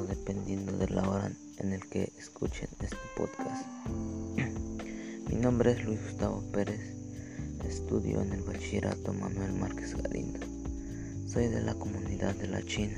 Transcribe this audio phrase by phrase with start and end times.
[0.00, 3.66] dependiendo de la hora en el que escuchen este podcast.
[5.28, 6.80] Mi nombre es Luis Gustavo Pérez,
[7.68, 10.40] estudio en el Bachillerato Manuel Márquez Galindo.
[11.26, 12.96] Soy de la comunidad de la China.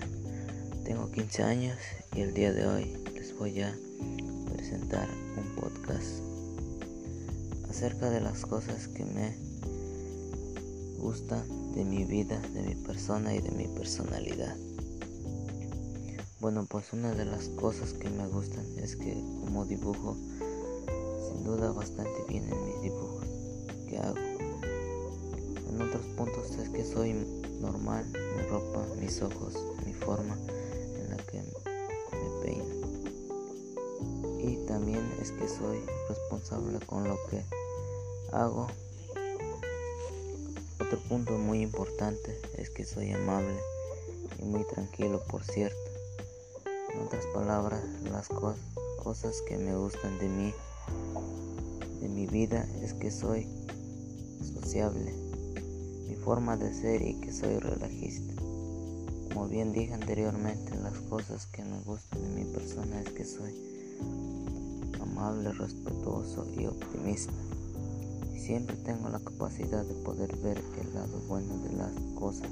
[0.84, 1.78] Tengo 15 años
[2.14, 3.74] y el día de hoy les voy a
[4.52, 6.22] presentar un podcast
[7.68, 9.36] acerca de las cosas que me
[10.98, 14.56] gustan de mi vida, de mi persona y de mi personalidad.
[16.44, 20.14] Bueno, pues una de las cosas que me gustan es que como dibujo,
[21.26, 23.24] sin duda bastante bien en mis dibujos
[23.88, 24.18] que hago.
[25.70, 27.14] En otros puntos es que soy
[27.62, 28.04] normal,
[28.36, 29.54] mi ropa, mis ojos,
[29.86, 30.36] mi forma
[30.98, 32.74] en la que me peino.
[34.38, 35.80] Y también es que soy
[36.10, 37.42] responsable con lo que
[38.32, 38.66] hago.
[40.78, 43.58] Otro punto muy importante es que soy amable
[44.38, 45.83] y muy tranquilo, por cierto.
[46.94, 48.28] En otras palabras, las
[49.02, 50.54] cosas que me gustan de mí,
[52.00, 53.48] de mi vida, es que soy
[54.40, 55.12] sociable,
[56.08, 58.34] mi forma de ser y que soy relajista.
[59.32, 63.52] Como bien dije anteriormente, las cosas que me gustan de mi persona es que soy
[65.00, 67.32] amable, respetuoso y optimista.
[68.36, 72.50] Siempre tengo la capacidad de poder ver el lado bueno de las cosas,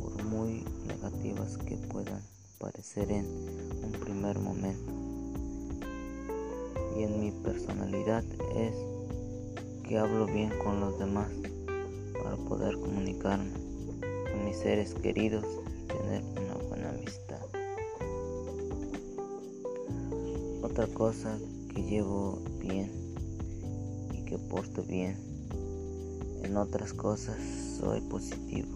[0.00, 2.20] por muy negativas que puedan
[2.62, 3.26] parecer en
[3.82, 4.92] un primer momento.
[6.96, 8.22] Y en mi personalidad
[8.54, 8.76] es
[9.82, 11.28] que hablo bien con los demás
[12.22, 13.50] para poder comunicarme
[14.30, 17.40] con mis seres queridos y tener una buena amistad.
[20.62, 21.36] Otra cosa
[21.74, 22.92] que llevo bien
[24.12, 25.16] y que porto bien,
[26.44, 27.36] en otras cosas
[27.80, 28.70] soy positivo.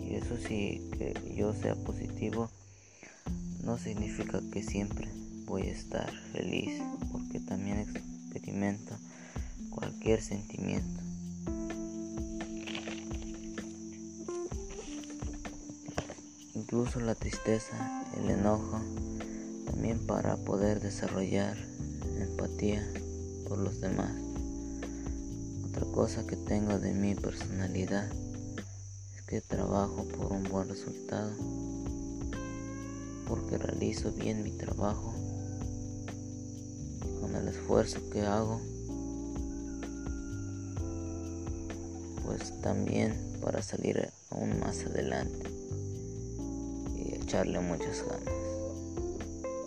[0.00, 2.48] Y eso sí, que yo sea positivo
[3.68, 5.12] no significa que siempre
[5.44, 6.80] voy a estar feliz,
[7.12, 8.96] porque también experimento
[9.68, 11.02] cualquier sentimiento.
[16.54, 18.80] Incluso la tristeza, el enojo,
[19.66, 21.58] también para poder desarrollar
[22.18, 22.90] empatía
[23.46, 24.12] por los demás.
[25.68, 28.10] Otra cosa que tengo de mi personalidad
[29.14, 31.36] es que trabajo por un buen resultado
[33.28, 35.14] porque realizo bien mi trabajo
[37.20, 38.60] con el esfuerzo que hago
[42.24, 45.50] pues también para salir aún más adelante
[46.96, 48.34] y echarle muchas ganas.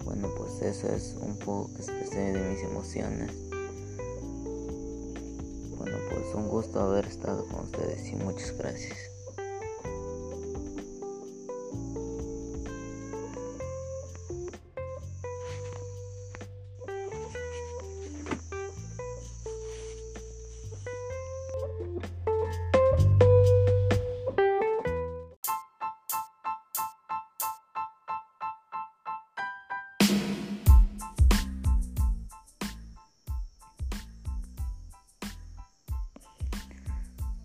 [0.05, 3.31] Bueno pues eso es un poco que expresé de mis emociones.
[5.77, 9.10] Bueno pues un gusto haber estado con ustedes y muchas gracias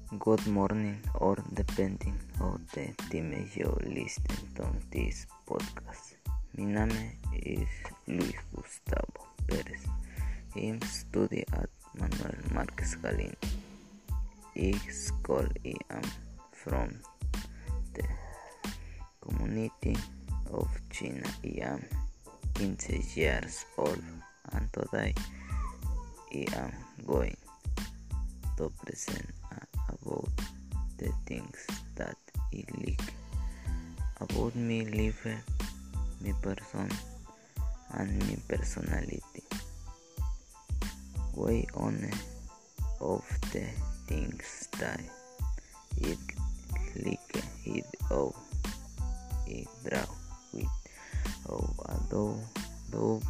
[0.06, 4.22] Good morning, or depending on the time you listen
[4.54, 4.62] to
[4.92, 6.14] this podcast.
[6.56, 7.66] My name is
[8.06, 9.82] Luis Gustavo Perez.
[10.54, 11.68] I study at
[11.98, 13.34] Manuel Marquez Galindo.
[14.54, 16.06] I school I am
[16.52, 17.00] from
[17.92, 18.06] the
[19.20, 19.96] community
[20.52, 21.26] of China.
[21.42, 21.84] I am
[22.54, 24.04] 15 years old
[24.52, 25.14] and today
[26.32, 26.72] I am
[27.04, 27.36] going
[28.56, 29.35] to present
[29.88, 30.28] about
[30.98, 31.66] the things
[31.97, 32.16] that
[32.54, 33.00] I like
[34.20, 35.26] about me life,
[36.22, 36.91] my person,
[37.94, 39.22] and my personality.
[41.34, 42.10] Way on
[43.00, 43.65] of the
[44.06, 45.00] things that
[46.00, 46.18] it
[47.04, 48.34] like it all
[49.47, 50.04] it draw
[50.53, 50.66] with
[51.50, 52.41] oh although
[52.91, 53.21] though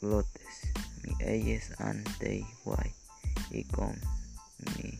[0.00, 0.64] clothes,
[1.04, 2.92] mi ages and they why
[3.52, 4.00] I come
[4.76, 4.98] me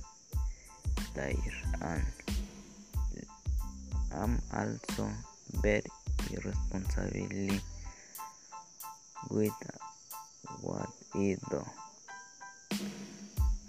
[1.14, 1.32] there
[1.80, 2.04] and
[4.12, 5.08] am also
[5.64, 5.88] very
[6.30, 7.60] irresponsibly
[9.30, 9.56] with
[10.60, 11.64] what I do.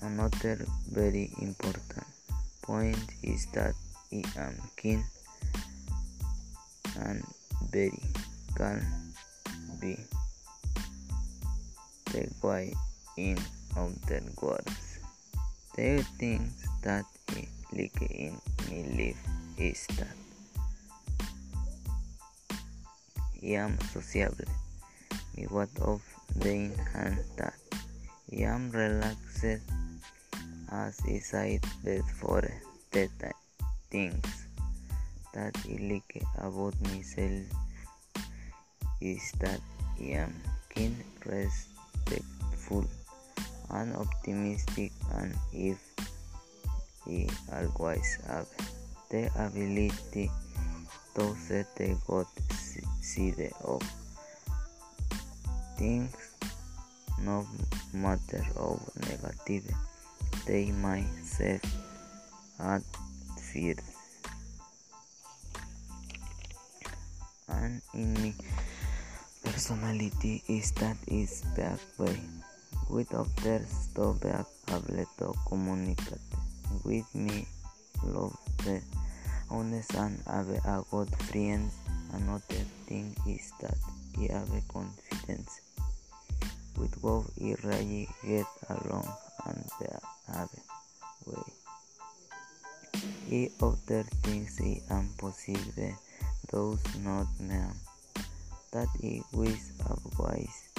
[0.01, 2.03] Another very important
[2.61, 3.73] point is that
[4.11, 5.05] I am keen
[6.99, 7.23] and
[7.71, 8.03] very
[8.57, 8.83] can
[9.79, 9.95] be
[12.11, 12.73] the way
[13.17, 13.37] in
[13.77, 14.99] other words.
[15.75, 18.35] The things that I like in
[18.67, 19.23] my life
[19.57, 20.15] is that
[23.41, 24.51] I am sociable.
[25.37, 26.01] Me what of
[26.35, 27.55] the hand that
[28.31, 29.45] I am relaxed
[30.71, 32.47] as I said before
[32.91, 33.09] the
[33.89, 34.47] things
[35.33, 37.47] that I like about myself
[38.99, 39.59] is that
[39.99, 40.35] I am
[40.69, 40.95] keen,
[42.09, 42.85] respectful,
[43.71, 45.77] and optimistic, and if
[47.05, 48.47] he always have
[49.09, 50.31] the ability
[51.15, 52.27] to set the good
[53.01, 53.81] side of
[55.77, 56.15] things,
[57.19, 57.45] no
[57.93, 59.69] matter how negative
[60.45, 61.59] they might seem
[62.59, 62.81] at
[63.35, 63.81] first.
[67.49, 68.33] And in me
[69.61, 72.19] personality is that is back way.
[72.89, 76.25] With others to back able to communicate
[76.83, 77.45] with me
[78.03, 78.35] love
[78.65, 78.81] the
[79.51, 81.77] honest and have a good friends.
[82.11, 83.77] Another thing is that
[84.17, 85.61] I have confidence.
[86.75, 89.13] With both I really get along
[89.45, 89.63] and
[90.33, 90.49] have
[91.27, 91.53] way.
[93.29, 95.93] I other things I am possible
[96.49, 97.75] those not ma'am
[98.71, 100.69] that I wish otherwise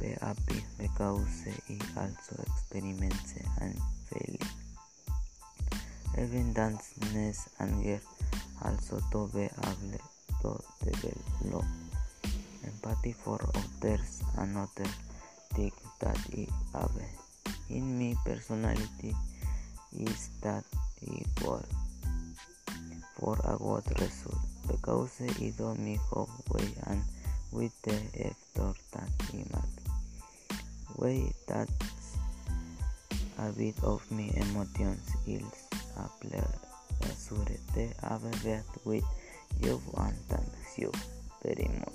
[0.00, 3.78] be happy because I also experience and
[4.10, 4.48] failing.
[6.18, 8.00] Even danceness and
[8.64, 10.00] also to be able
[10.42, 11.64] to develop
[12.64, 14.90] empathy for others another
[15.54, 16.46] thing that I
[16.78, 16.90] have.
[17.70, 19.14] In my personality
[19.96, 20.64] is that
[21.06, 21.66] I work
[23.16, 25.98] for a good result because I do my
[26.50, 27.02] way and
[27.52, 30.96] with the effort that I make.
[30.96, 32.16] Way that's
[33.38, 35.42] a bit of my emotions is
[35.96, 36.64] a pleasure
[37.74, 39.04] to have met with
[39.60, 40.92] you and thank you
[41.42, 41.93] very much.